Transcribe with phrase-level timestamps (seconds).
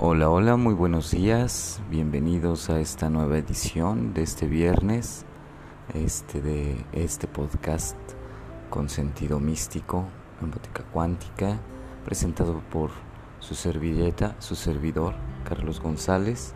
[0.00, 1.80] Hola, hola, muy buenos días.
[1.90, 5.26] Bienvenidos a esta nueva edición de este viernes,
[5.92, 7.96] este de este podcast
[8.70, 10.06] con sentido místico
[10.40, 11.58] en botica cuántica,
[12.04, 12.90] presentado por
[13.40, 16.54] su servilleta, su servidor, Carlos González.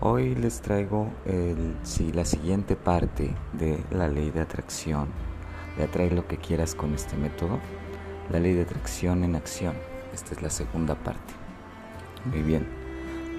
[0.00, 1.76] Hoy les traigo el,
[2.12, 5.10] la siguiente parte de la ley de atracción.
[5.76, 7.60] De atraer lo que quieras con este método.
[8.32, 9.74] La ley de atracción en acción.
[10.12, 11.34] Esta es la segunda parte.
[12.24, 12.79] Muy bien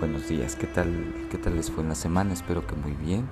[0.02, 0.56] buenos días.
[0.56, 2.34] ¿Qué tal, ¿Qué tal les fue en la semana?
[2.34, 3.28] Espero que muy bien.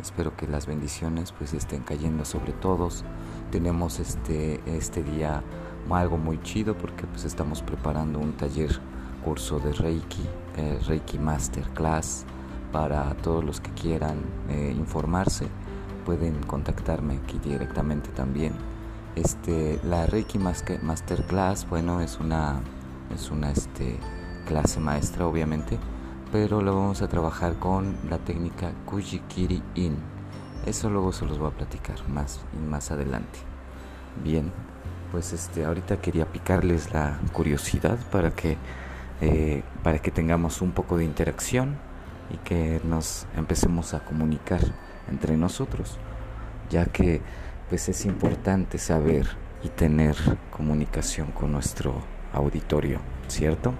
[0.00, 3.04] Espero que las bendiciones pues estén cayendo sobre todos.
[3.50, 5.42] Tenemos este, este día
[5.90, 8.80] algo muy chido porque pues estamos preparando un taller
[9.22, 10.24] curso de Reiki,
[10.56, 12.24] eh, Reiki Masterclass
[12.72, 14.16] para todos los que quieran
[14.48, 15.46] eh, informarse.
[16.06, 18.54] Pueden contactarme aquí directamente también.
[19.16, 22.62] Este, la Reiki Masterclass, bueno, es una,
[23.14, 23.98] es una este,
[24.46, 25.78] clase maestra obviamente
[26.32, 29.96] pero lo vamos a trabajar con la técnica Kujikiri In.
[30.66, 33.38] Eso luego se los voy a platicar más más adelante.
[34.22, 34.52] Bien,
[35.12, 38.56] pues este ahorita quería picarles la curiosidad para que
[39.20, 41.78] eh, para que tengamos un poco de interacción
[42.30, 44.60] y que nos empecemos a comunicar
[45.08, 45.96] entre nosotros,
[46.70, 47.20] ya que
[47.68, 49.28] pues es importante saber
[49.62, 50.16] y tener
[50.50, 51.94] comunicación con nuestro
[52.32, 53.72] auditorio, ¿cierto?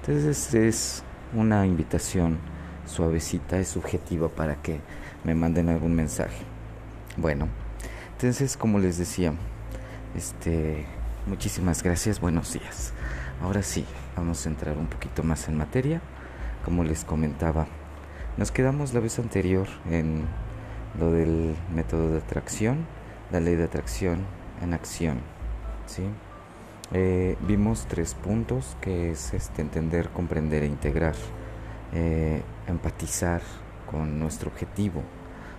[0.00, 1.03] Entonces es
[1.34, 2.38] una invitación
[2.86, 4.80] suavecita y subjetiva para que
[5.24, 6.44] me manden algún mensaje.
[7.16, 7.48] Bueno,
[8.12, 9.32] entonces como les decía,
[10.16, 10.84] este,
[11.26, 12.92] muchísimas gracias, buenos días.
[13.42, 13.84] Ahora sí,
[14.16, 16.00] vamos a entrar un poquito más en materia.
[16.64, 17.66] Como les comentaba,
[18.36, 20.24] nos quedamos la vez anterior en
[20.98, 22.86] lo del método de atracción,
[23.30, 24.20] la ley de atracción
[24.62, 25.18] en acción,
[25.86, 26.04] ¿sí?
[26.92, 31.14] Eh, vimos tres puntos que es este, entender, comprender e integrar,
[31.94, 33.40] eh, empatizar
[33.90, 35.02] con nuestro objetivo,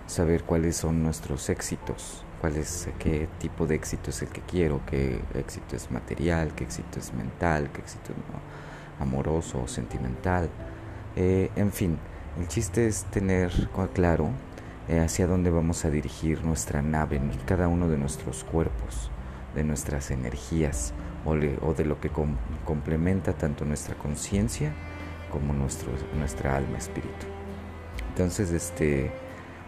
[0.06, 4.82] saber cuáles son nuestros éxitos, cuál es, qué tipo de éxito es el que quiero,
[4.86, 10.50] qué éxito es material, qué éxito es mental, qué éxito es amoroso o sentimental,
[11.16, 11.98] eh, en fin,
[12.40, 13.52] el chiste es tener
[13.94, 14.30] claro
[15.04, 19.10] hacia dónde vamos a dirigir nuestra nave, cada uno de nuestros cuerpos,
[19.56, 20.94] de nuestras energías
[21.26, 22.10] o, de lo que
[22.64, 24.72] complementa tanto nuestra conciencia
[25.32, 27.26] como nuestro, nuestra alma espíritu.
[28.10, 29.12] Entonces, este,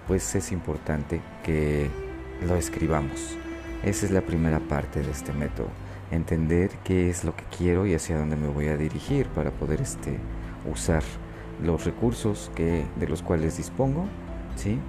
[0.08, 1.90] pues es importante que
[2.48, 3.36] lo escribamos.
[3.84, 5.70] Esa es la primera parte de este método.
[6.12, 9.82] Entender qué es lo que quiero y hacia dónde me voy a dirigir para poder
[9.82, 10.18] este,
[10.72, 11.04] usar
[11.62, 14.06] los recursos que, de los cuales dispongo,
[14.56, 14.80] ¿sí?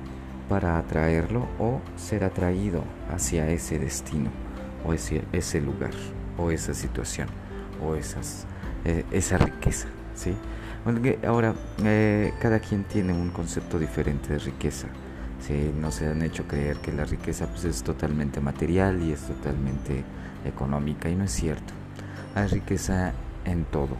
[0.48, 4.30] Para atraerlo o ser atraído hacia ese destino
[4.86, 5.92] o ese, ese lugar
[6.38, 7.28] o esa situación
[7.84, 8.46] o esas,
[8.84, 9.88] eh, esa riqueza.
[10.14, 10.34] ¿sí?
[11.26, 11.54] ahora,
[11.84, 14.88] eh, cada quien tiene un concepto diferente de riqueza.
[15.40, 15.72] ¿sí?
[15.78, 20.04] No se han hecho creer que la riqueza pues, es totalmente material y es totalmente
[20.44, 21.74] económica y no es cierto.
[22.34, 23.12] Hay riqueza
[23.44, 23.96] en todo,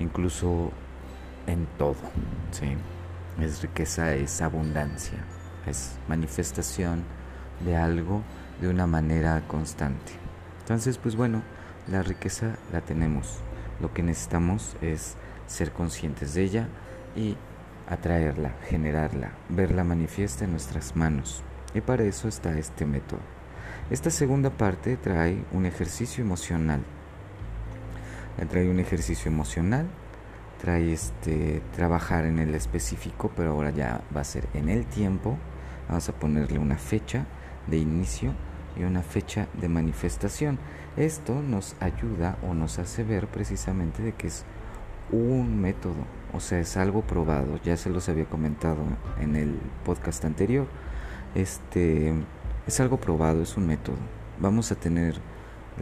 [0.00, 0.72] incluso
[1.46, 1.96] en todo.
[2.50, 2.76] ¿sí?
[3.40, 5.18] Es riqueza, es abundancia,
[5.66, 7.04] es manifestación
[7.64, 8.22] de algo
[8.60, 10.12] de una manera constante.
[10.60, 11.42] Entonces, pues bueno,
[11.88, 13.38] la riqueza la tenemos.
[13.80, 16.68] Lo que necesitamos es ser conscientes de ella
[17.16, 17.36] y
[17.88, 21.42] atraerla, generarla, verla manifiesta en nuestras manos.
[21.74, 23.20] Y para eso está este método.
[23.90, 26.82] Esta segunda parte trae un ejercicio emocional.
[28.50, 29.86] Trae un ejercicio emocional,
[30.60, 35.38] trae este trabajar en el específico, pero ahora ya va a ser en el tiempo.
[35.88, 37.26] Vamos a ponerle una fecha
[37.66, 38.32] de inicio
[38.76, 40.58] y una fecha de manifestación.
[40.96, 44.44] Esto nos ayuda o nos hace ver precisamente de que es
[45.10, 48.78] un método, o sea, es algo probado, ya se los había comentado
[49.20, 50.66] en el podcast anterior.
[51.34, 52.14] Este
[52.66, 53.98] es algo probado, es un método.
[54.38, 55.16] Vamos a tener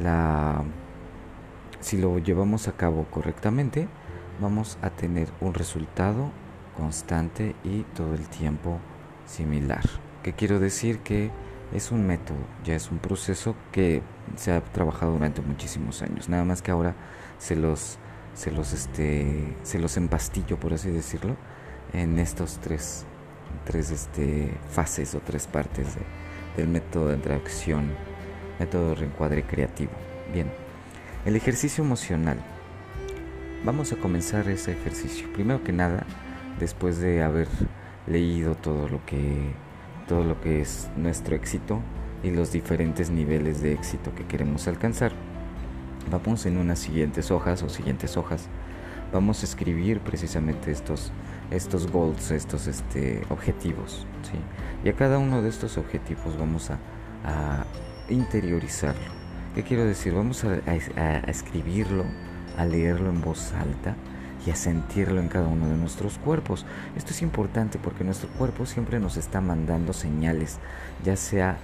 [0.00, 0.64] la
[1.82, 3.88] si lo llevamos a cabo correctamente,
[4.40, 6.30] vamos a tener un resultado
[6.76, 8.78] constante y todo el tiempo
[9.26, 9.82] similar.
[10.22, 11.00] ¿Qué quiero decir?
[11.00, 11.30] Que
[11.74, 14.02] es un método, ya es un proceso que
[14.36, 16.28] se ha trabajado durante muchísimos años.
[16.28, 16.94] Nada más que ahora
[17.38, 17.98] se los,
[18.34, 21.36] se los, este, se los empastillo, por así decirlo,
[21.92, 23.04] en estos tres,
[23.64, 25.88] tres este, fases o tres partes
[26.56, 27.90] del método de atracción,
[28.58, 29.92] método de reencuadre creativo.
[30.32, 30.50] Bien,
[31.24, 32.38] el ejercicio emocional.
[33.64, 35.32] Vamos a comenzar ese ejercicio.
[35.32, 36.04] Primero que nada,
[36.58, 37.46] después de haber
[38.08, 39.52] leído todo lo que
[40.06, 41.80] todo lo que es nuestro éxito
[42.22, 45.12] y los diferentes niveles de éxito que queremos alcanzar.
[46.10, 48.48] Vamos en unas siguientes hojas o siguientes hojas
[49.12, 51.12] vamos a escribir precisamente estos,
[51.50, 54.06] estos goals, estos este, objetivos.
[54.84, 56.78] Y a cada uno de estos objetivos vamos a,
[58.08, 59.12] interiorizarlo.
[59.54, 60.12] ¿Qué quiero decir?
[60.12, 60.56] Vamos a,
[61.28, 62.04] escribirlo,
[62.58, 63.94] a leerlo en voz alta
[64.46, 66.66] y a sentirlo en cada uno de nuestros cuerpos.
[66.96, 70.58] Esto es importante porque nuestro cuerpo siempre nos está mandando señales,
[71.04, 71.56] ya sea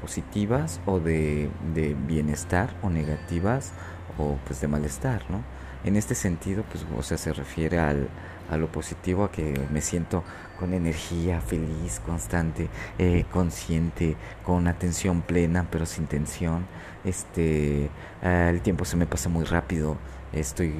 [0.00, 3.72] positivas o de, de bienestar o negativas
[4.18, 5.42] o pues de malestar, ¿no?
[5.84, 8.08] En este sentido, pues, o sea, se refiere al,
[8.50, 10.22] a lo positivo, a que me siento
[10.58, 12.68] con energía, feliz, constante,
[12.98, 16.66] eh, consciente, con atención plena, pero sin tensión.
[17.04, 17.90] Este,
[18.22, 19.96] eh, el tiempo se me pasa muy rápido,
[20.32, 20.72] estoy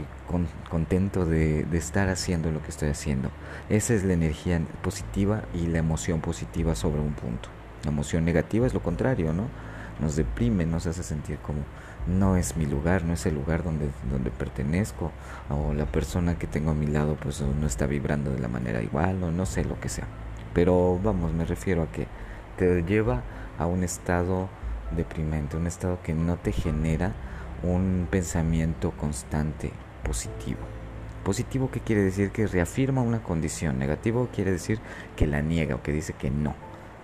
[0.70, 3.31] contento de, de, estar haciendo lo que estoy haciendo.
[3.69, 7.49] Esa es la energía positiva y la emoción positiva sobre un punto.
[7.84, 9.49] La emoción negativa es lo contrario, ¿no?
[10.00, 11.60] Nos deprime, nos hace sentir como
[12.06, 15.12] no es mi lugar, no es el lugar donde, donde pertenezco,
[15.50, 18.82] o la persona que tengo a mi lado pues no está vibrando de la manera
[18.82, 20.06] igual, o no sé lo que sea.
[20.55, 22.06] Pero vamos, me refiero a que
[22.56, 23.22] te lleva
[23.58, 24.48] a un estado
[24.96, 27.12] deprimente, un estado que no te genera
[27.62, 29.70] un pensamiento constante
[30.05, 30.61] positivo.
[31.25, 34.81] Positivo que quiere decir que reafirma una condición, negativo quiere decir
[35.17, 36.55] que la niega o que dice que no.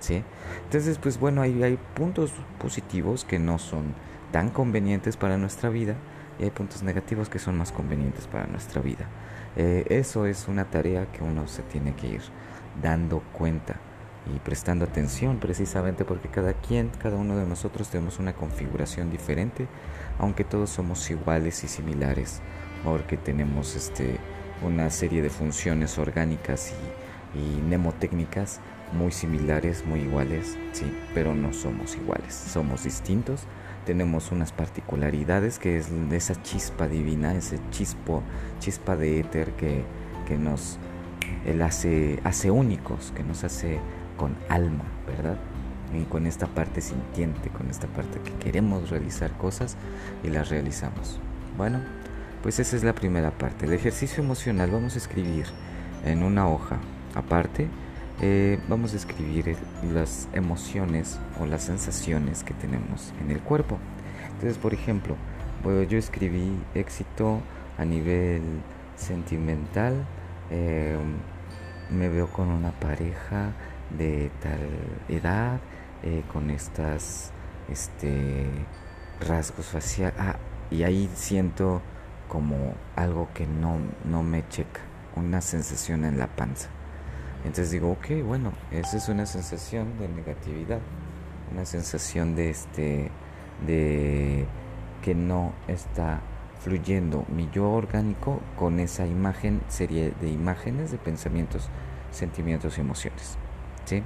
[0.01, 0.23] ¿sí?
[0.65, 3.95] Entonces, pues bueno, hay, hay puntos positivos que no son
[4.33, 5.95] tan convenientes para nuestra vida
[6.39, 9.07] y hay puntos negativos que son más convenientes para nuestra vida.
[9.57, 12.23] Eh, eso es una tarea que uno se tiene que ir
[12.83, 13.77] dando cuenta
[14.35, 19.67] y prestando atención precisamente porque cada quien, cada uno de nosotros tenemos una configuración diferente,
[20.19, 22.41] aunque todos somos iguales y similares,
[22.85, 24.19] porque tenemos este,
[24.63, 26.73] una serie de funciones orgánicas
[27.35, 28.61] y, y mnemotécnicas
[28.93, 33.47] muy similares, muy iguales, sí, pero no somos iguales, somos distintos
[33.89, 38.23] tenemos unas particularidades que es esa chispa divina, ese chispo,
[38.61, 39.83] chispa de éter que,
[40.27, 40.79] que nos
[41.47, 43.81] él hace, hace únicos, que nos hace
[44.19, 45.39] con alma, ¿verdad?
[45.99, 49.79] Y con esta parte sintiente, con esta parte que queremos realizar cosas
[50.23, 51.19] y las realizamos.
[51.57, 51.81] Bueno,
[52.43, 53.65] pues esa es la primera parte.
[53.65, 55.47] El ejercicio emocional vamos a escribir
[56.05, 56.79] en una hoja
[57.15, 57.69] aparte
[58.21, 59.57] eh, vamos a escribir
[59.95, 63.79] las emociones o las sensaciones que tenemos en el cuerpo.
[64.33, 65.15] Entonces, por ejemplo,
[65.89, 67.41] yo escribí éxito
[67.79, 68.43] a nivel
[68.97, 70.05] sentimental,
[70.51, 71.17] em,
[71.97, 73.53] me veo con una pareja
[73.97, 74.69] de tal
[75.09, 75.61] edad,
[76.03, 77.33] eh, con estas
[77.69, 78.47] este,
[79.21, 80.37] rasgos faciales, ah,
[80.71, 81.83] y ahí siento
[82.29, 84.81] como algo que no, no me checa,
[85.17, 86.69] una sensación en la panza.
[87.45, 90.81] Entonces digo, ok, bueno, esa es una sensación de negatividad,
[91.53, 93.11] una sensación de este,
[93.67, 94.47] de
[95.03, 96.21] que no está
[96.61, 101.69] fluyendo mi yo orgánico con esa imagen, serie de imágenes, de pensamientos,
[102.11, 103.39] sentimientos y emociones.
[103.89, 104.03] ¿Sí?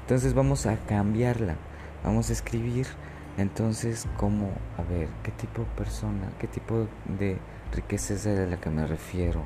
[0.00, 1.56] Entonces vamos a cambiarla,
[2.04, 2.86] vamos a escribir
[3.38, 6.86] entonces cómo, a ver, qué tipo de persona, qué tipo
[7.18, 7.38] de
[7.72, 9.42] riqueza es a la que me refiero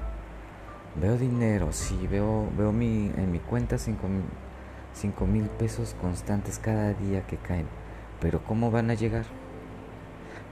[0.98, 7.26] Veo dinero, sí, veo, veo mi, en mi cuenta 5 mil pesos constantes cada día
[7.26, 7.66] que caen.
[8.18, 9.26] Pero ¿cómo van a llegar?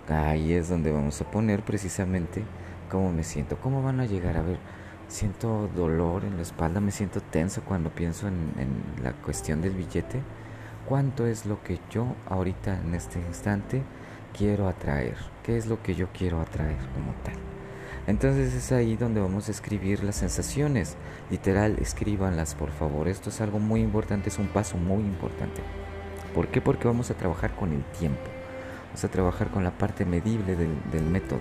[0.07, 2.45] Ahí es donde vamos a poner precisamente
[2.91, 3.57] cómo me siento.
[3.57, 4.37] ¿Cómo van a llegar?
[4.37, 4.59] A ver,
[5.09, 9.75] siento dolor en la espalda, me siento tenso cuando pienso en, en la cuestión del
[9.75, 10.21] billete.
[10.87, 13.83] ¿Cuánto es lo que yo ahorita en este instante
[14.37, 15.17] quiero atraer?
[15.43, 17.35] ¿Qué es lo que yo quiero atraer como tal?
[18.07, 20.97] Entonces es ahí donde vamos a escribir las sensaciones.
[21.31, 23.09] Literal, escríbanlas por favor.
[23.09, 25.63] Esto es algo muy importante, es un paso muy importante.
[26.35, 26.61] ¿Por qué?
[26.61, 28.21] Porque vamos a trabajar con el tiempo.
[28.87, 31.41] Vamos a trabajar con la parte medible del, método.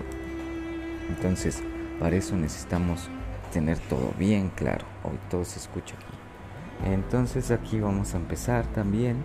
[1.08, 1.62] Entonces,
[2.00, 3.10] para eso necesitamos
[3.52, 4.84] tener todo bien claro.
[5.04, 6.90] Hoy todo se escucha aquí.
[6.92, 9.16] Entonces aquí vamos a empezar también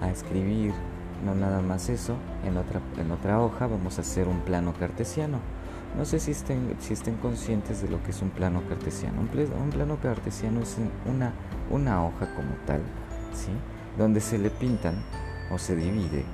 [0.00, 0.72] a escribir,
[1.24, 5.38] no nada más eso, en otra, en otra hoja vamos a hacer un plano cartesiano
[5.96, 9.20] no sé si estén, si estén conscientes de lo que es un plano cartesiano.
[9.20, 11.32] Un, plano cartesiano es una,
[11.70, 12.80] una hoja como tal,
[13.34, 13.50] ¿sí?
[13.98, 14.94] donde se le pintan
[15.50, 16.24] o se divide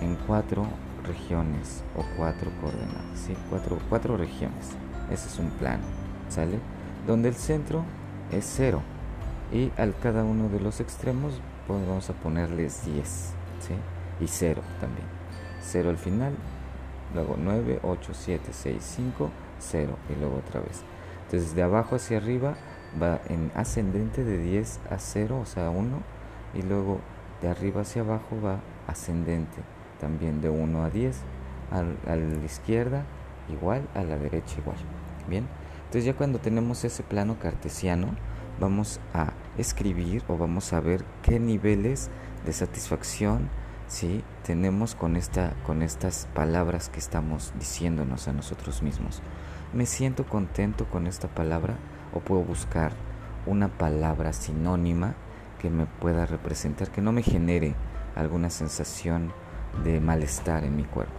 [0.00, 0.66] en cuatro
[1.04, 3.34] regiones o cuatro coordenadas, ¿sí?
[3.50, 4.76] cuatro, cuatro regiones.
[5.10, 5.82] Ese es un plano,
[6.28, 6.60] ¿sale?
[7.08, 7.84] Donde el centro
[8.30, 8.82] es cero
[9.50, 13.74] y al cada uno de los extremos pues vamos a ponerles 10, ¿sí?
[14.20, 15.06] Y cero también.
[15.62, 16.34] Cero al final
[17.14, 20.82] luego 9, 8, 7, 6, 5, 0 y luego otra vez.
[21.24, 22.56] Entonces de abajo hacia arriba
[23.00, 26.02] va en ascendente de 10 a 0, o sea 1,
[26.54, 27.00] y luego
[27.40, 29.62] de arriba hacia abajo va ascendente
[29.98, 31.16] también de 1 a 10,
[31.70, 31.82] a
[32.16, 33.04] la izquierda
[33.48, 34.76] igual, a la derecha igual.
[35.26, 35.46] Bien,
[35.88, 38.08] Entonces ya cuando tenemos ese plano cartesiano,
[38.60, 42.10] vamos a escribir o vamos a ver qué niveles
[42.44, 43.48] de satisfacción
[43.86, 44.22] ¿sí?
[44.44, 49.22] tenemos con, esta, con estas palabras que estamos diciéndonos a nosotros mismos.
[49.72, 51.78] ¿Me siento contento con esta palabra
[52.12, 52.92] o puedo buscar
[53.46, 55.14] una palabra sinónima
[55.58, 57.74] que me pueda representar, que no me genere
[58.14, 59.32] alguna sensación
[59.84, 61.14] de malestar en mi cuerpo?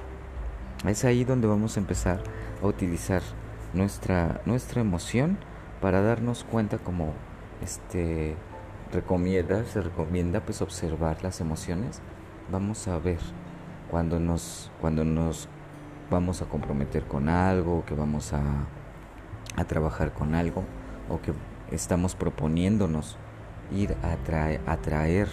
[0.86, 2.22] Es ahí donde vamos a empezar
[2.62, 3.24] a utilizar
[3.74, 5.38] nuestra, nuestra emoción
[5.82, 7.14] para darnos cuenta como
[7.62, 8.36] este
[8.92, 12.02] recomienda, se recomienda pues observar las emociones.
[12.52, 13.20] Vamos a ver
[13.90, 15.48] cuando nos, cuando nos
[16.10, 18.42] vamos a comprometer con algo, que vamos a,
[19.56, 20.64] a trabajar con algo,
[21.08, 21.34] o que
[21.72, 23.18] estamos proponiéndonos
[23.72, 25.28] ir a, traer, a traer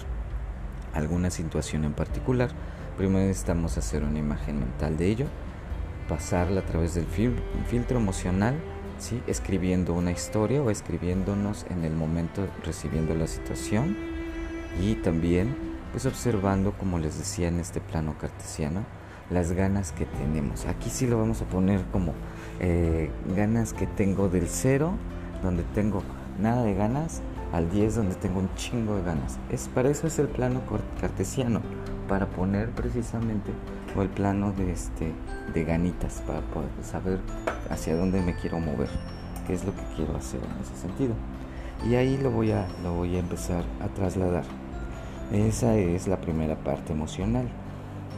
[0.94, 2.50] alguna situación en particular.
[2.96, 5.26] Primero necesitamos hacer una imagen mental de ello,
[6.08, 8.54] pasarla a través del filtro emocional
[8.98, 9.22] ¿sí?
[9.26, 13.96] escribiendo una historia o escribiéndonos en el momento recibiendo la situación
[14.80, 15.54] y también
[15.92, 18.84] pues observando como les decía en este plano cartesiano
[19.30, 22.14] las ganas que tenemos aquí sí lo vamos a poner como
[22.60, 24.92] eh, ganas que tengo del cero
[25.42, 26.02] donde tengo
[26.40, 27.22] nada de ganas
[27.52, 30.62] al 10 donde tengo un chingo de ganas es para eso es el plano
[31.00, 31.60] cartesiano
[32.08, 33.52] para poner precisamente
[34.02, 35.12] el plano de este
[35.52, 37.20] de ganitas para poder saber
[37.70, 38.88] hacia dónde me quiero mover,
[39.46, 41.14] qué es lo que quiero hacer en ese sentido.
[41.88, 44.44] Y ahí lo voy a lo voy a empezar a trasladar.
[45.32, 47.48] Esa es la primera parte emocional.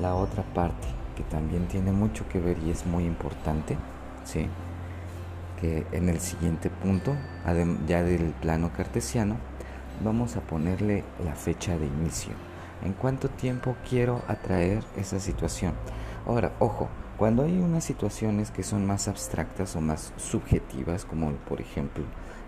[0.01, 3.77] La otra parte que también tiene mucho que ver y es muy importante,
[4.25, 4.47] sí,
[5.61, 7.17] que en el siguiente punto,
[7.89, 9.37] ya del plano cartesiano,
[10.05, 12.48] vamos a ponerle la fecha de inicio
[12.85, 15.75] en cuánto tiempo quiero atraer esa situación.
[16.27, 21.61] Ahora, ojo, cuando hay unas situaciones que son más abstractas o más subjetivas, como por
[21.61, 22.05] ejemplo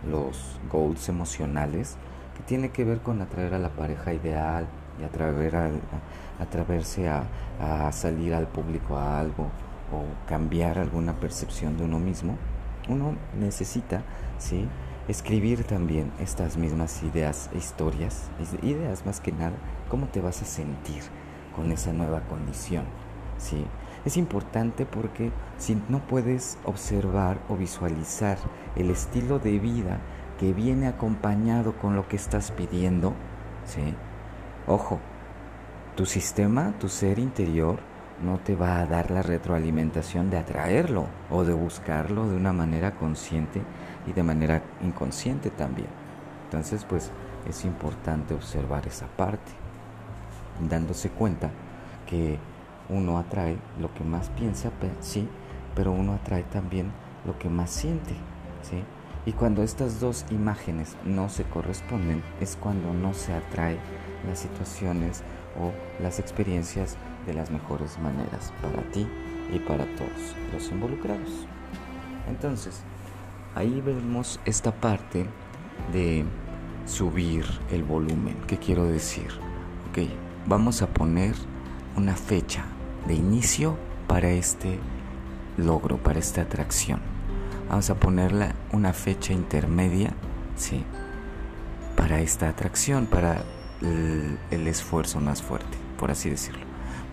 [0.09, 1.97] los goals emocionales,
[2.37, 4.67] que tiene que ver con atraer a la pareja ideal
[5.01, 7.25] y atraer a,
[7.61, 9.45] a, a salir al público a algo
[9.93, 12.37] o cambiar alguna percepción de uno mismo,
[12.89, 14.03] uno necesita,
[14.39, 14.69] ¿sí?
[15.11, 18.31] Escribir también estas mismas ideas, historias,
[18.63, 19.57] ideas más que nada,
[19.89, 21.03] cómo te vas a sentir
[21.57, 22.85] con esa nueva condición.
[23.37, 23.67] ¿sí?
[24.05, 28.39] Es importante porque si no puedes observar o visualizar
[28.77, 29.99] el estilo de vida
[30.39, 33.13] que viene acompañado con lo que estás pidiendo,
[33.65, 33.95] ¿sí?
[34.69, 35.01] ojo,
[35.97, 37.81] tu sistema, tu ser interior,
[38.23, 42.93] no te va a dar la retroalimentación de atraerlo o de buscarlo de una manera
[42.93, 43.63] consciente
[44.07, 45.89] y de manera inconsciente también.
[46.45, 47.11] Entonces, pues
[47.49, 49.53] es importante observar esa parte,
[50.69, 51.51] dándose cuenta
[52.07, 52.39] que
[52.89, 55.29] uno atrae lo que más piensa, sí,
[55.75, 56.91] pero uno atrae también
[57.25, 58.15] lo que más siente,
[58.63, 58.83] ¿sí?
[59.27, 63.79] Y cuando estas dos imágenes no se corresponden, es cuando no se atrae
[64.27, 65.23] las situaciones
[65.61, 69.07] o las experiencias de las mejores maneras para ti
[69.55, 71.47] y para todos los involucrados.
[72.29, 72.83] Entonces,
[73.55, 75.27] ahí vemos esta parte
[75.93, 76.25] de
[76.87, 78.37] subir el volumen.
[78.47, 79.29] ¿Qué quiero decir?
[79.91, 80.09] Ok,
[80.47, 81.35] vamos a poner
[81.97, 82.65] una fecha
[83.07, 83.77] de inicio
[84.07, 84.79] para este
[85.57, 87.01] logro, para esta atracción.
[87.69, 90.13] Vamos a ponerle una fecha intermedia,
[90.57, 90.85] ¿sí?
[91.97, 93.45] Para esta atracción, para
[93.81, 96.65] el esfuerzo más fuerte, por así decirlo.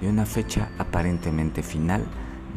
[0.02, 2.04] Y una fecha aparentemente final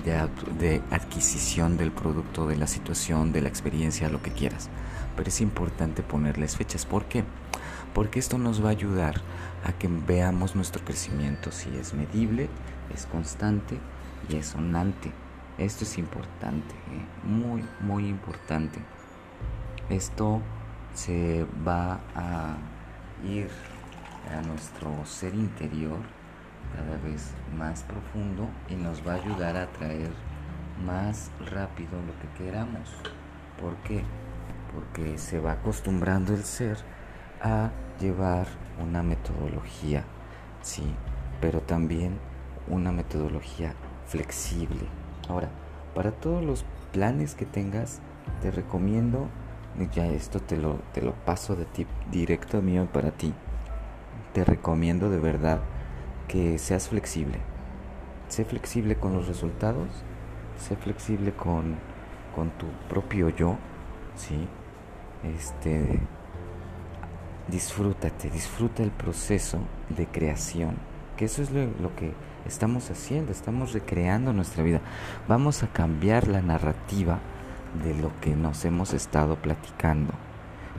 [0.04, 4.68] de, adquisición del producto, de la situación, de la experiencia, lo que quieras.
[5.16, 6.86] Pero es importante ponerles fechas.
[6.86, 7.24] ¿Por qué?
[7.94, 9.20] Porque esto nos va a ayudar
[9.64, 12.48] a que veamos nuestro crecimiento si es medible,
[12.94, 13.78] es constante
[14.28, 15.12] y es sonante.
[15.58, 17.26] Esto es importante, ¿eh?
[17.26, 18.78] muy, muy importante.
[19.90, 20.40] Esto
[20.94, 22.56] se va a
[23.24, 23.48] ir
[24.30, 25.98] a nuestro ser interior
[26.74, 30.10] cada vez más profundo y nos va a ayudar a traer
[30.84, 32.90] más rápido lo que queramos.
[33.60, 34.02] ¿Por qué?
[34.74, 36.78] Porque se va acostumbrando el ser
[37.42, 38.46] a llevar
[38.80, 40.04] una metodología,
[40.62, 40.94] sí,
[41.40, 42.18] pero también
[42.68, 43.74] una metodología
[44.06, 44.86] flexible.
[45.28, 45.48] Ahora,
[45.94, 48.00] para todos los planes que tengas,
[48.40, 49.28] te recomiendo,
[49.92, 53.34] ya esto te lo, te lo paso de ti, directo mío para ti,
[54.32, 55.60] te recomiendo de verdad
[56.30, 57.38] que seas flexible.
[58.28, 59.88] Sé flexible con los resultados,
[60.56, 61.74] sé flexible con,
[62.36, 63.56] con tu propio yo,
[64.14, 64.46] ¿sí?
[65.24, 65.98] Este,
[67.48, 69.58] disfrútate, disfruta el proceso
[69.88, 70.76] de creación,
[71.16, 72.12] que eso es lo, lo que
[72.46, 74.80] estamos haciendo, estamos recreando nuestra vida.
[75.26, 77.18] Vamos a cambiar la narrativa
[77.82, 80.12] de lo que nos hemos estado platicando,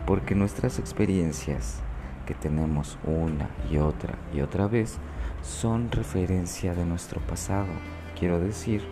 [0.07, 1.81] porque nuestras experiencias
[2.25, 4.97] que tenemos una y otra y otra vez
[5.41, 7.67] son referencia de nuestro pasado.
[8.17, 8.83] Quiero decir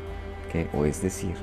[0.52, 1.36] que, o es decir,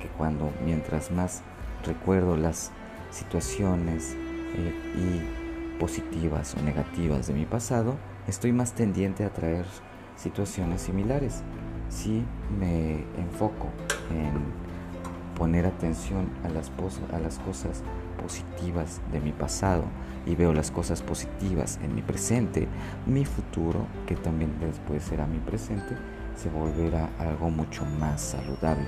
[0.00, 1.42] que cuando mientras más
[1.84, 2.72] recuerdo las
[3.10, 4.14] situaciones
[4.54, 7.96] eh, y positivas o negativas de mi pasado,
[8.26, 9.66] estoy más tendiente a traer
[10.16, 11.42] situaciones similares.
[11.88, 12.24] Si
[12.58, 13.68] me enfoco
[14.10, 14.32] en
[15.36, 16.70] poner atención a las,
[17.12, 17.82] a las cosas
[18.22, 19.84] positivas de mi pasado
[20.26, 22.68] y veo las cosas positivas en mi presente,
[23.06, 25.96] mi futuro, que también después será mi presente,
[26.36, 28.86] se volverá algo mucho más saludable.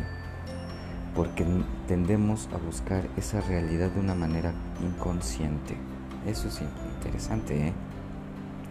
[1.15, 1.45] Porque
[1.87, 5.77] tendemos a buscar esa realidad de una manera inconsciente.
[6.27, 6.63] Eso es
[6.95, 7.73] interesante, ¿eh?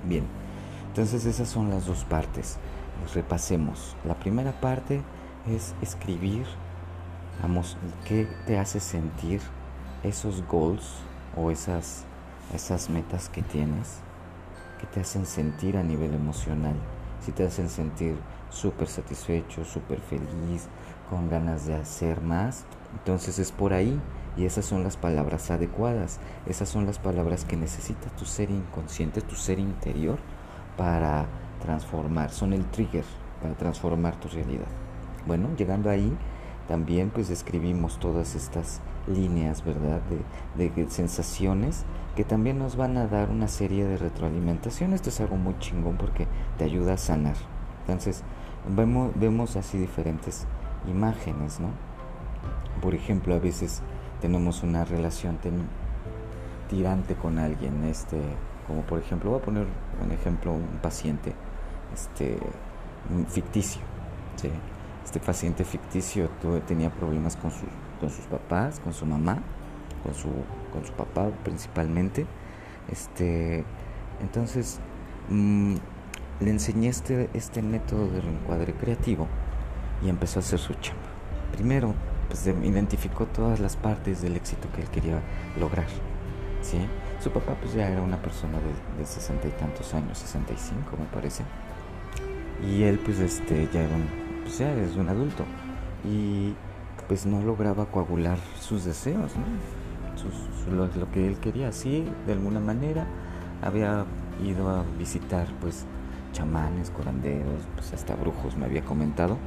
[0.08, 0.26] Bien,
[0.88, 2.58] entonces esas son las dos partes.
[3.14, 3.96] repasemos.
[4.06, 5.02] La primera parte
[5.48, 6.46] es escribir
[7.42, 9.42] Vamos, ¿qué te hace sentir
[10.04, 11.00] esos goals
[11.36, 12.04] o esas,
[12.54, 14.00] esas metas que tienes?
[14.80, 16.76] ¿Qué te hacen sentir a nivel emocional?
[17.22, 18.18] Si te hacen sentir
[18.50, 20.68] súper satisfecho, súper feliz,
[21.10, 24.00] con ganas de hacer más, entonces es por ahí
[24.36, 26.20] y esas son las palabras adecuadas.
[26.46, 30.18] Esas son las palabras que necesita tu ser inconsciente, tu ser interior
[30.78, 31.28] para
[31.62, 32.32] transformar.
[32.32, 33.06] Son el trigger
[33.42, 34.68] para transformar tu realidad.
[35.26, 36.16] Bueno, llegando ahí,
[36.68, 40.02] también pues describimos todas estas líneas, ¿verdad?
[40.56, 44.94] De, de, sensaciones que también nos van a dar una serie de retroalimentación.
[44.94, 47.36] Esto es algo muy chingón porque te ayuda a sanar.
[47.82, 48.24] Entonces,
[48.70, 50.46] vemos, vemos así diferentes
[50.88, 51.70] imágenes, ¿no?
[52.82, 53.82] Por ejemplo, a veces
[54.22, 55.38] tenemos una relación
[56.70, 58.22] tirante con alguien, este,
[58.68, 59.68] como por ejemplo, voy a poner
[60.04, 61.34] un ejemplo, un paciente,
[61.94, 62.38] este,
[63.30, 63.82] ficticio,
[65.04, 66.30] este paciente ficticio
[66.68, 67.52] tenía problemas con,
[68.04, 69.38] con sus papás, con su mamá,
[70.04, 70.28] con su,
[70.74, 72.26] con su papá principalmente.
[72.92, 73.64] Este,
[74.22, 74.82] entonces
[75.30, 75.76] mm,
[76.42, 79.30] le enseñé este, este método de reencuadre creativo
[80.04, 81.02] y empezó a hacer su chamba.
[81.54, 81.94] Primero,
[82.28, 85.22] pues identificó todas las partes del éxito que él quería
[85.58, 85.88] lograr.
[86.62, 86.80] ¿sí?
[87.22, 88.58] Su papá pues ya era una persona
[88.98, 91.46] de sesenta y tantos años, 65 me parece.
[92.68, 94.08] Y él pues este ya era un
[94.44, 95.46] pues ya es un adulto
[96.04, 96.54] y
[97.14, 99.34] pues no lograba coagular sus deseos,
[100.76, 103.06] lo, que él quería, sí, de alguna manera
[103.62, 104.06] había
[104.44, 105.86] ido a visitar pues
[106.32, 109.38] chamanes, curanderos, pues hasta brujos me había comentado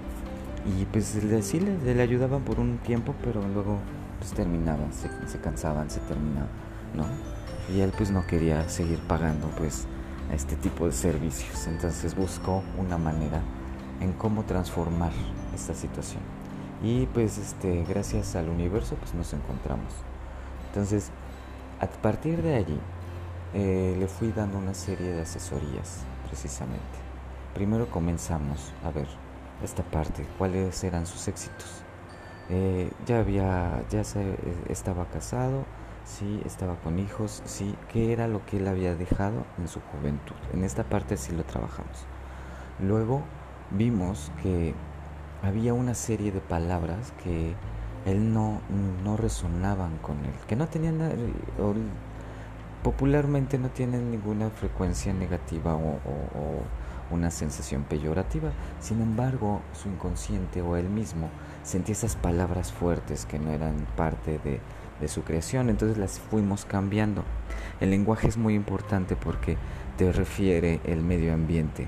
[0.78, 3.78] y pues sí le, le ayudaban por un tiempo, pero luego
[4.20, 6.48] pues terminaban, se, cansaban, se terminaban,
[6.94, 7.04] ¿no?
[7.74, 9.88] Y él pues no quería seguir pagando pues
[10.32, 13.40] este tipo de servicios, entonces buscó una manera
[14.00, 15.10] en cómo transformar
[15.52, 16.35] esta situación.
[16.82, 19.92] Y pues este, gracias al universo pues nos encontramos.
[20.68, 21.10] Entonces,
[21.80, 22.78] a partir de allí,
[23.54, 26.98] eh, le fui dando una serie de asesorías, precisamente.
[27.54, 29.06] Primero comenzamos a ver
[29.62, 31.82] esta parte, cuáles eran sus éxitos.
[32.50, 34.36] Eh, ya había, ya se, eh,
[34.68, 35.64] estaba casado,
[36.04, 40.36] sí, estaba con hijos, sí, qué era lo que él había dejado en su juventud.
[40.52, 42.04] En esta parte sí lo trabajamos.
[42.80, 43.22] Luego
[43.70, 44.74] vimos que
[45.42, 47.54] había una serie de palabras que
[48.06, 48.60] él no,
[49.04, 51.00] no resonaban con él, que no tenían,
[51.60, 51.74] o,
[52.82, 55.98] popularmente no tienen ninguna frecuencia negativa o,
[57.08, 58.50] una sensación peyorativa.
[58.80, 61.28] Sin embargo, su inconsciente o él mismo
[61.62, 64.60] sentía esas palabras fuertes que no eran parte de,
[65.00, 67.22] de su creación, entonces las fuimos cambiando.
[67.80, 69.56] El lenguaje es muy importante porque
[69.96, 71.86] te refiere el medio ambiente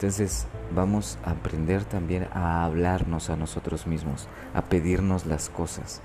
[0.00, 6.00] entonces vamos a aprender también a hablarnos a nosotros mismos, a pedirnos las cosas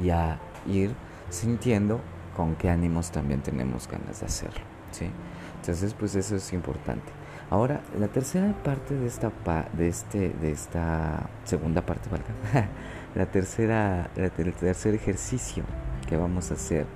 [0.00, 0.94] y a ir
[1.30, 2.00] sintiendo
[2.36, 4.60] con qué ánimos también tenemos ganas de hacerlo.
[4.92, 5.10] ¿sí?
[5.56, 7.10] Entonces pues eso es importante.
[7.50, 9.32] Ahora, la tercera parte de esta,
[9.72, 12.68] de este, de esta segunda parte, ¿valga?
[13.16, 15.64] la tercera, el tercer ejercicio
[16.08, 16.86] que vamos a hacer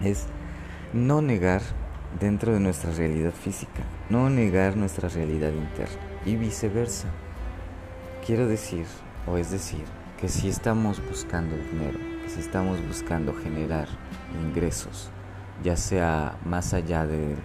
[0.00, 0.26] es
[0.92, 1.62] no negar
[2.20, 7.08] dentro de nuestra realidad física, no negar nuestra realidad interna y viceversa.
[8.26, 8.86] Quiero decir,
[9.26, 9.84] o es decir,
[10.20, 13.88] que si estamos buscando dinero, que si estamos buscando generar
[14.42, 15.10] ingresos,
[15.62, 17.36] ya sea más allá de,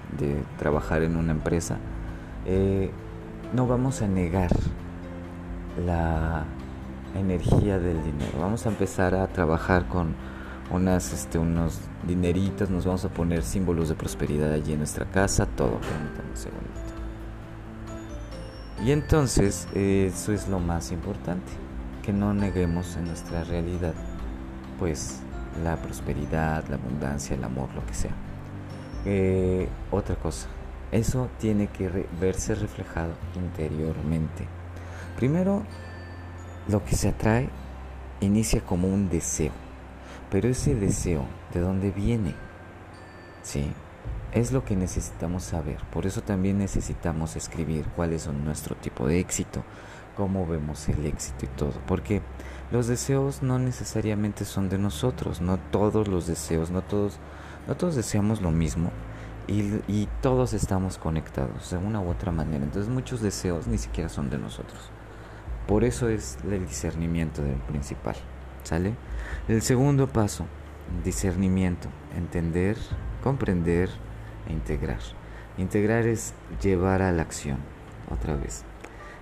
[0.57, 1.77] trabajar en una empresa,
[2.45, 2.91] eh,
[3.53, 4.51] no vamos a negar
[5.85, 6.45] la
[7.15, 8.39] energía del dinero.
[8.39, 10.15] Vamos a empezar a trabajar con
[10.71, 15.45] unas, este, unos dineritos, nos vamos a poner símbolos de prosperidad allí en nuestra casa,
[15.45, 15.79] todo.
[18.83, 21.51] Y entonces, eso es lo más importante.
[22.03, 23.93] que no neguemos en nuestra realidad,
[24.79, 25.19] pues
[25.63, 28.11] la prosperidad, la abundancia, el amor, lo que sea.
[29.05, 30.47] Eh, otra cosa,
[30.91, 34.47] eso tiene que verse reflejado interiormente.
[35.15, 35.63] Primero,
[36.67, 37.49] lo que se atrae
[38.21, 39.51] inicia como un deseo,
[40.31, 42.35] pero ese deseo, ¿de dónde viene?
[43.41, 43.71] Sí,
[44.31, 45.77] es lo que necesitamos saber.
[45.91, 49.63] Por eso también necesitamos escribir cuáles son nuestro tipo de éxito,
[50.15, 51.73] cómo vemos el éxito y todo.
[51.87, 52.21] Porque
[52.71, 57.19] los deseos no necesariamente son de nosotros, no todos los deseos, no todos,
[57.67, 58.91] no todos deseamos lo mismo
[59.47, 62.63] y, y todos estamos conectados de una u otra manera.
[62.63, 64.91] Entonces muchos deseos ni siquiera son de nosotros.
[65.67, 68.15] Por eso es el discernimiento del principal.
[68.69, 68.93] ¿Sale?
[69.47, 70.45] El segundo paso,
[71.03, 72.77] discernimiento, entender,
[73.23, 73.89] comprender,
[74.47, 74.99] integrar.
[75.57, 77.57] Integrar es llevar a la acción,
[78.11, 78.65] otra vez.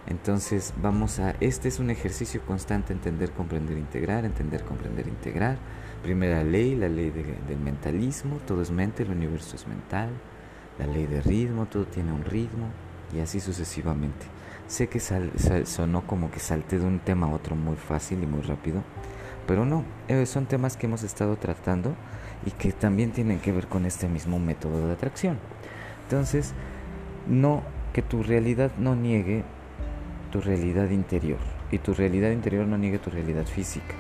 [0.05, 5.57] Entonces vamos a, este es un ejercicio constante, entender, comprender, integrar, entender, comprender, integrar.
[6.03, 10.10] Primera ley, la ley del mentalismo, todo es mente, el universo es mental.
[10.77, 12.67] La ley de ritmo, todo tiene un ritmo
[13.15, 14.25] y así sucesivamente.
[14.67, 18.41] Sé que sonó como que salté de un tema a otro muy fácil y muy
[18.41, 18.83] rápido,
[19.47, 21.95] pero no, eh, son temas que hemos estado tratando
[22.45, 25.39] y que también tienen que ver con este mismo método de atracción.
[26.03, 26.53] Entonces,
[27.27, 29.43] no que tu realidad no niegue
[30.31, 31.39] tu realidad interior
[31.71, 33.95] y tu realidad interior no niegue tu realidad física.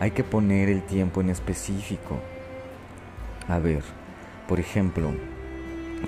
[0.00, 2.18] Hay que poner el tiempo en específico.
[3.48, 3.82] A ver,
[4.48, 5.12] por ejemplo,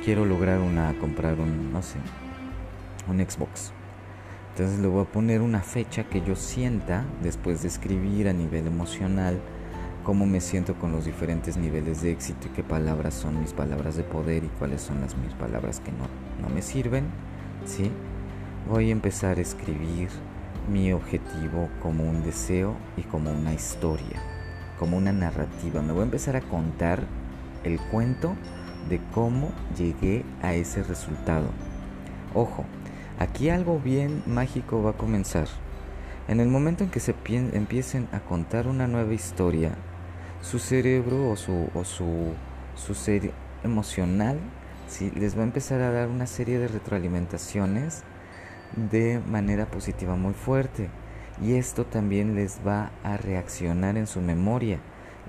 [0.04, 1.98] quiero lograr una comprar un no sé,
[3.08, 3.72] un Xbox.
[4.57, 8.66] Entonces le voy a poner una fecha que yo sienta después de escribir a nivel
[8.66, 9.38] emocional
[10.03, 13.97] cómo me siento con los diferentes niveles de éxito y qué palabras son mis palabras
[13.97, 16.07] de poder y cuáles son las mis palabras que no,
[16.40, 17.05] no me sirven,
[17.66, 17.90] ¿sí?
[18.66, 20.09] Voy a empezar a escribir
[20.73, 24.23] mi objetivo como un deseo y como una historia,
[24.79, 25.83] como una narrativa.
[25.83, 27.03] Me voy a empezar a contar
[27.62, 28.35] el cuento
[28.88, 31.51] de cómo llegué a ese resultado.
[32.33, 32.64] Ojo,
[33.18, 35.48] aquí algo bien mágico va a comenzar.
[36.29, 39.72] En el momento en que se empiecen a contar una nueva historia,
[40.42, 42.33] su cerebro o su, o su,
[42.74, 43.31] su
[43.62, 44.38] emocional
[44.88, 45.11] ¿sí?
[45.16, 48.02] les va a empezar a dar una serie de retroalimentaciones
[48.76, 50.88] de manera positiva muy fuerte.
[51.42, 54.79] Y esto también les va a reaccionar en su memoria,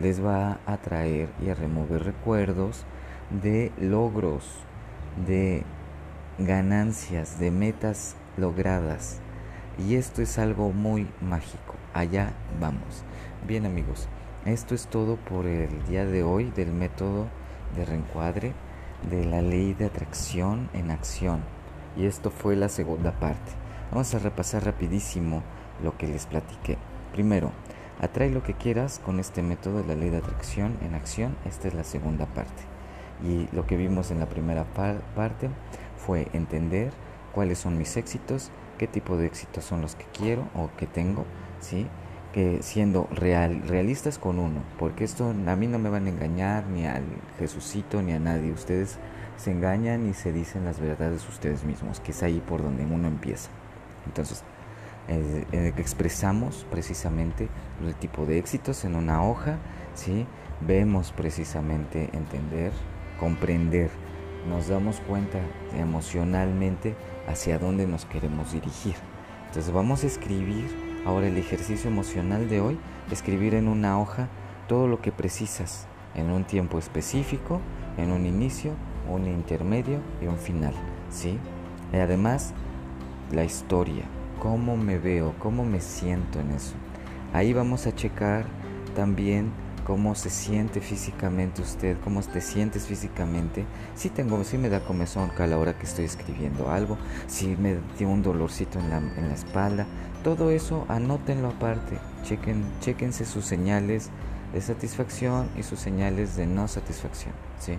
[0.02, 2.86] les va a atraer y a remover recuerdos
[3.30, 4.46] de logros,
[5.26, 5.64] de
[6.38, 9.20] ganancias, de metas logradas.
[9.80, 11.76] Y esto es algo muy mágico.
[11.94, 13.04] Allá vamos.
[13.48, 14.08] Bien amigos,
[14.46, 17.28] esto es todo por el día de hoy del método
[17.76, 18.54] de reencuadre
[19.10, 21.42] de la ley de atracción en acción.
[21.96, 23.52] Y esto fue la segunda parte.
[23.92, 25.42] Vamos a repasar rapidísimo
[25.84, 26.78] lo que les platiqué.
[27.14, 27.52] Primero,
[28.00, 31.36] atrae lo que quieras con este método de la ley de atracción en acción.
[31.46, 32.64] Esta es la segunda parte.
[33.24, 34.66] Y lo que vimos en la primera
[35.16, 35.50] parte
[36.08, 36.92] fue entender
[37.34, 41.26] cuáles son mis éxitos, qué tipo de éxitos son los que quiero o que tengo,
[41.60, 41.86] ¿sí?
[42.32, 46.66] que siendo real, realistas con uno, porque esto a mí no me van a engañar
[46.68, 47.04] ni al
[47.40, 49.00] Jesucito ni a nadie, ustedes
[49.36, 53.08] se engañan y se dicen las verdades ustedes mismos, que es ahí por donde uno
[53.08, 53.50] empieza.
[54.06, 54.44] Entonces,
[55.10, 57.50] eh, eh, expresamos precisamente
[57.86, 59.58] el tipo de éxitos en una hoja,
[59.94, 60.26] ¿sí?
[60.62, 62.72] vemos precisamente entender,
[63.20, 63.90] comprender,
[64.50, 65.40] nos damos cuenta
[65.78, 66.96] emocionalmente
[67.28, 68.96] hacia dónde nos queremos dirigir.
[69.48, 72.78] Entonces vamos a escribir Ahora el ejercicio emocional de hoy,
[73.10, 74.28] escribir en una hoja
[74.68, 77.62] todo lo que precisas en un tiempo específico,
[77.96, 78.74] en un inicio,
[79.10, 80.74] un intermedio y un final,
[81.10, 81.40] ¿sí?
[81.94, 82.54] Y además
[83.32, 84.04] la historia,
[84.42, 86.76] cómo me veo, cómo me siento en eso.
[87.32, 88.44] Ahí vamos a checar
[88.94, 89.54] también
[89.88, 93.66] cómo se siente físicamente usted, cómo te sientes físicamente.
[93.96, 96.98] Si tengo, si me da comezón a la hora que estoy escribiendo algo,
[97.28, 99.88] si me dio un dolorcito en la, en la espalda,
[100.26, 104.10] todo eso anótenlo aparte, chequen, chequense sus señales
[104.52, 107.34] de satisfacción y sus señales de no satisfacción.
[107.58, 107.76] ¿sí?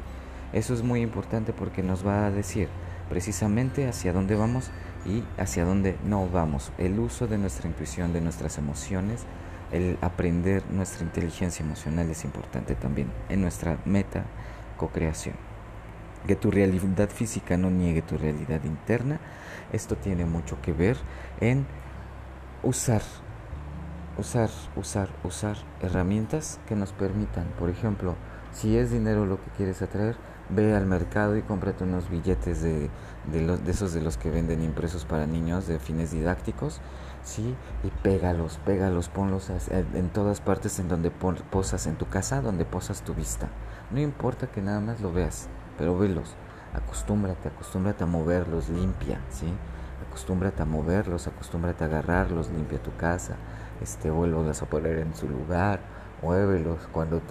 [0.54, 2.70] Eso es muy importante porque nos va a decir
[3.10, 4.70] precisamente hacia dónde vamos
[5.04, 6.72] y hacia dónde no vamos.
[6.78, 9.26] El uso de nuestra intuición, de nuestras emociones,
[9.72, 14.24] el aprender nuestra inteligencia emocional es importante también en nuestra meta
[14.76, 15.34] co-creación.
[16.26, 19.20] Que tu realidad física no niegue tu realidad interna.
[19.72, 20.96] Esto tiene mucho que ver
[21.40, 21.66] en
[22.62, 23.02] usar,
[24.16, 28.16] usar, usar, usar herramientas que nos permitan, por ejemplo,
[28.52, 30.16] si es dinero lo que quieres atraer,
[30.50, 32.90] ve al mercado y cómprate unos billetes de,
[33.30, 36.80] de, los, de esos de los que venden impresos para niños de fines didácticos,
[37.22, 37.54] ¿sí?
[37.84, 43.02] Y pégalos, pégalos, ponlos en todas partes en donde posas, en tu casa, donde posas
[43.02, 43.48] tu vista.
[43.90, 46.34] No importa que nada más lo veas, pero velos.
[46.74, 49.52] Acostúmbrate, acostúmbrate a moverlos, limpia, ¿sí?
[50.08, 53.36] Acostúmbrate a moverlos, acostúmbrate a agarrarlos, limpia tu casa,
[53.82, 55.80] este, vuelvos a poner en su lugar
[56.22, 57.22] muévelos, cuando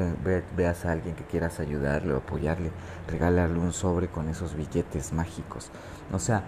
[0.56, 2.72] veas a alguien que quieras ayudarle o apoyarle,
[3.08, 5.72] regalarle un sobre con esos billetes mágicos.
[6.12, 6.44] O sea,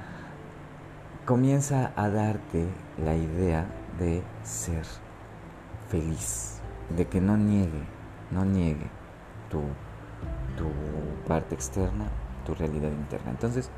[1.25, 2.67] comienza a darte
[3.03, 3.65] la idea
[3.99, 4.83] de ser
[5.89, 6.59] feliz,
[6.95, 7.83] de que no niegue,
[8.31, 8.87] no niegue
[9.49, 9.61] tu,
[10.57, 10.69] tu
[11.27, 12.05] parte externa,
[12.45, 13.31] tu realidad interna.
[13.31, 13.69] Entonces,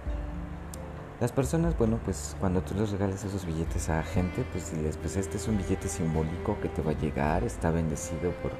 [1.21, 5.15] las personas, bueno, pues cuando tú les regales esos billetes a gente, pues diles, pues
[5.17, 8.51] este es un billete simbólico que te va a llegar, está bendecido por,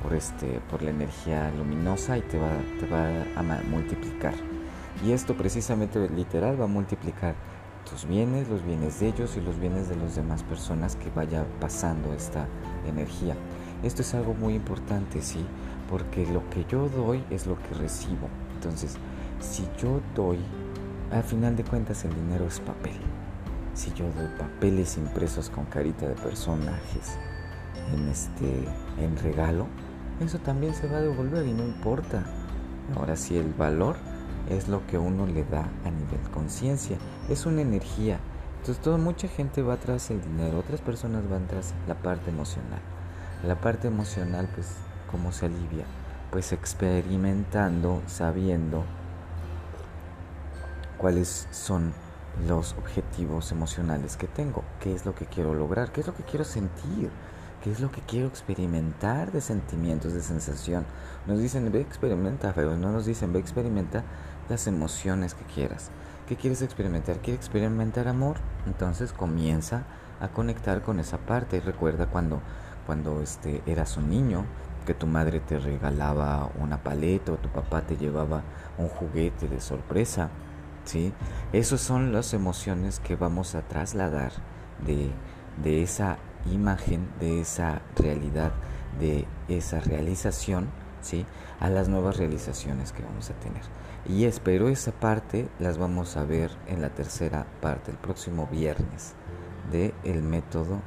[0.00, 4.34] por, este, por la energía luminosa y te va, te va a multiplicar.
[5.04, 7.34] Y esto precisamente literal va a multiplicar
[7.90, 11.44] tus bienes, los bienes de ellos y los bienes de las demás personas que vaya
[11.60, 12.46] pasando esta
[12.86, 13.34] energía.
[13.82, 15.44] Esto es algo muy importante, ¿sí?
[15.90, 18.28] Porque lo que yo doy es lo que recibo.
[18.54, 18.94] Entonces,
[19.40, 20.38] si yo doy
[21.10, 22.98] al final de cuentas el dinero es papel.
[23.74, 27.18] Si yo doy papeles impresos con carita de personajes
[27.92, 29.66] en este en regalo,
[30.20, 32.24] eso también se va a devolver y no importa.
[32.96, 33.96] Ahora sí el valor
[34.48, 38.18] es lo que uno le da a nivel conciencia, es una energía.
[38.60, 42.80] Entonces toda mucha gente va tras el dinero, otras personas van tras la parte emocional.
[43.46, 44.68] La parte emocional pues
[45.10, 45.84] cómo se alivia,
[46.30, 48.84] pues experimentando, sabiendo
[51.04, 51.92] cuáles son
[52.48, 56.22] los objetivos emocionales que tengo, qué es lo que quiero lograr, qué es lo que
[56.22, 57.10] quiero sentir,
[57.62, 60.86] qué es lo que quiero experimentar de sentimientos, de sensación.
[61.26, 64.02] Nos dicen, ve experimenta, pero no nos dicen, ve experimenta
[64.48, 65.90] las emociones que quieras.
[66.26, 67.18] ¿Qué quieres experimentar?
[67.18, 68.38] ¿Quieres experimentar amor?
[68.64, 69.82] Entonces comienza
[70.22, 71.60] a conectar con esa parte.
[71.60, 72.40] Recuerda cuando,
[72.86, 74.46] cuando este, eras un niño,
[74.86, 78.42] que tu madre te regalaba una paleta o tu papá te llevaba
[78.78, 80.30] un juguete de sorpresa
[80.84, 81.12] ¿sí?
[81.52, 84.32] Esas son las emociones que vamos a trasladar
[84.86, 85.10] de,
[85.62, 86.18] de esa
[86.50, 88.52] imagen, de esa realidad,
[88.98, 90.68] de esa realización,
[91.00, 91.26] ¿sí?
[91.60, 93.62] A las nuevas realizaciones que vamos a tener.
[94.06, 99.14] Y espero esa parte las vamos a ver en la tercera parte, el próximo viernes,
[99.72, 100.80] de el método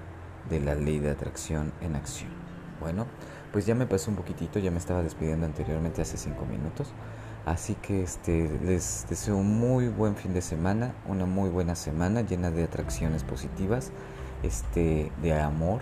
[0.50, 2.32] de la ley de atracción en acción.
[2.80, 3.08] Bueno,
[3.52, 6.90] pues ya me pasó un poquitito, ya me estaba despidiendo anteriormente hace cinco minutos.
[7.48, 12.20] Así que este, les deseo un muy buen fin de semana, una muy buena semana
[12.20, 13.94] llena de atracciones positivas,
[14.44, 15.80] este, de amor,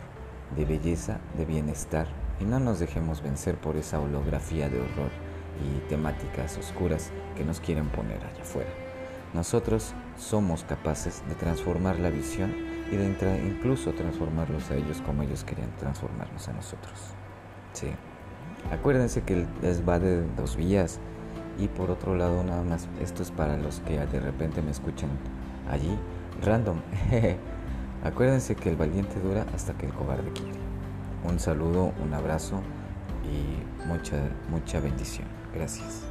[0.56, 2.06] de belleza, de bienestar.
[2.40, 5.10] Y no nos dejemos vencer por esa holografía de horror
[5.60, 8.70] y temáticas oscuras que nos quieren poner allá afuera.
[9.34, 12.54] Nosotros somos capaces de transformar la visión
[12.92, 13.08] y de
[13.44, 16.94] incluso transformarlos a ellos como ellos querían transformarnos a nosotros.
[17.74, 17.88] Sí.
[18.72, 21.00] Acuérdense que les va de dos vías
[21.58, 25.10] y por otro lado, nada más, esto es para los que de repente me escuchen
[25.70, 25.98] allí,
[26.42, 26.82] random.
[28.04, 30.60] Acuérdense que el valiente dura hasta que el cobarde quiere.
[31.28, 32.62] Un saludo, un abrazo
[33.24, 34.18] y mucha,
[34.50, 35.28] mucha bendición.
[35.54, 36.04] Gracias.